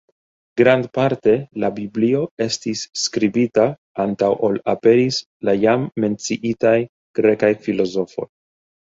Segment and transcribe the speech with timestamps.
[0.59, 3.65] Grandparte la biblio estis skribita
[4.03, 6.73] antaŭ ol aperis la jam menciitaj
[7.21, 8.27] grekaj filozofoj.